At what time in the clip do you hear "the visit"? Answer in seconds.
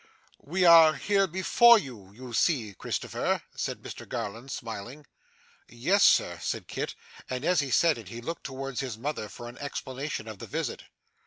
10.39-10.85